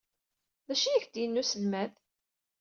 [0.67, 1.91] D acu ay ak-d-yenna uselmad?